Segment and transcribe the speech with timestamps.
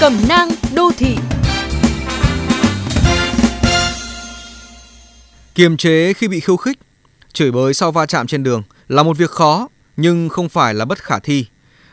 [0.00, 1.16] Cẩm nang đô thị
[5.54, 6.78] Kiềm chế khi bị khiêu khích,
[7.32, 10.84] chửi bới sau va chạm trên đường là một việc khó nhưng không phải là
[10.84, 11.46] bất khả thi.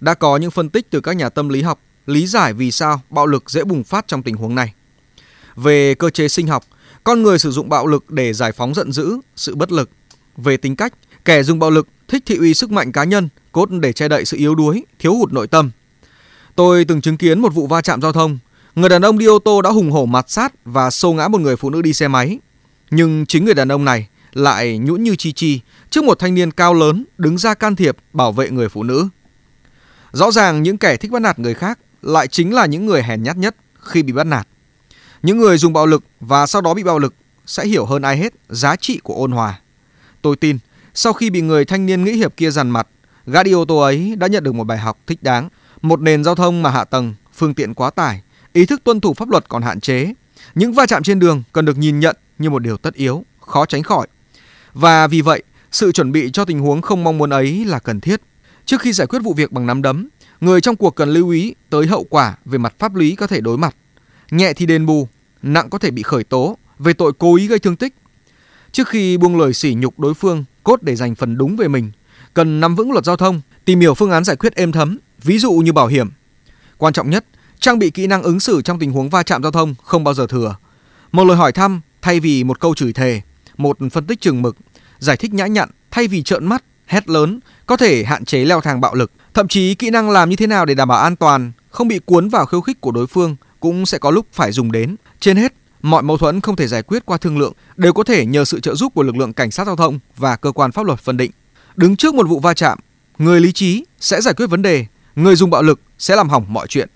[0.00, 3.00] Đã có những phân tích từ các nhà tâm lý học lý giải vì sao
[3.10, 4.74] bạo lực dễ bùng phát trong tình huống này.
[5.56, 6.64] Về cơ chế sinh học,
[7.04, 9.90] con người sử dụng bạo lực để giải phóng giận dữ, sự bất lực.
[10.36, 10.92] Về tính cách,
[11.24, 14.24] kẻ dùng bạo lực thích thị uy sức mạnh cá nhân, cốt để che đậy
[14.24, 15.70] sự yếu đuối, thiếu hụt nội tâm.
[16.56, 18.38] Tôi từng chứng kiến một vụ va chạm giao thông.
[18.74, 21.40] Người đàn ông đi ô tô đã hùng hổ mặt sát và xô ngã một
[21.40, 22.38] người phụ nữ đi xe máy.
[22.90, 25.60] Nhưng chính người đàn ông này lại nhũn như chi chi
[25.90, 29.08] trước một thanh niên cao lớn đứng ra can thiệp bảo vệ người phụ nữ.
[30.12, 33.22] Rõ ràng những kẻ thích bắt nạt người khác lại chính là những người hèn
[33.22, 34.48] nhát nhất khi bị bắt nạt.
[35.22, 37.14] Những người dùng bạo lực và sau đó bị bạo lực
[37.46, 39.60] sẽ hiểu hơn ai hết giá trị của ôn hòa.
[40.22, 40.58] Tôi tin
[40.94, 42.88] sau khi bị người thanh niên nghĩ hiệp kia dằn mặt,
[43.26, 45.48] gã đi ô tô ấy đã nhận được một bài học thích đáng.
[45.82, 49.14] Một nền giao thông mà hạ tầng, phương tiện quá tải, ý thức tuân thủ
[49.14, 50.12] pháp luật còn hạn chế.
[50.54, 53.66] Những va chạm trên đường cần được nhìn nhận như một điều tất yếu, khó
[53.66, 54.06] tránh khỏi.
[54.72, 58.00] Và vì vậy, sự chuẩn bị cho tình huống không mong muốn ấy là cần
[58.00, 58.20] thiết.
[58.64, 60.08] Trước khi giải quyết vụ việc bằng nắm đấm,
[60.40, 63.40] người trong cuộc cần lưu ý tới hậu quả về mặt pháp lý có thể
[63.40, 63.76] đối mặt.
[64.30, 65.08] Nhẹ thì đền bù,
[65.42, 67.94] nặng có thể bị khởi tố về tội cố ý gây thương tích.
[68.72, 71.90] Trước khi buông lời sỉ nhục đối phương, cốt để giành phần đúng về mình,
[72.34, 75.38] cần nắm vững luật giao thông, tìm hiểu phương án giải quyết êm thấm, ví
[75.38, 76.10] dụ như bảo hiểm.
[76.78, 77.24] Quan trọng nhất,
[77.60, 80.14] trang bị kỹ năng ứng xử trong tình huống va chạm giao thông không bao
[80.14, 80.56] giờ thừa.
[81.12, 83.20] Một lời hỏi thăm thay vì một câu chửi thề,
[83.56, 84.56] một phân tích chừng mực,
[84.98, 88.60] giải thích nhã nhặn thay vì trợn mắt, hét lớn có thể hạn chế leo
[88.60, 89.12] thang bạo lực.
[89.34, 91.98] Thậm chí kỹ năng làm như thế nào để đảm bảo an toàn, không bị
[91.98, 94.96] cuốn vào khiêu khích của đối phương cũng sẽ có lúc phải dùng đến.
[95.20, 98.26] Trên hết, mọi mâu thuẫn không thể giải quyết qua thương lượng đều có thể
[98.26, 100.86] nhờ sự trợ giúp của lực lượng cảnh sát giao thông và cơ quan pháp
[100.86, 101.30] luật phân định.
[101.76, 102.78] Đứng trước một vụ va chạm,
[103.18, 106.44] người lý trí sẽ giải quyết vấn đề, người dùng bạo lực sẽ làm hỏng
[106.48, 106.88] mọi chuyện.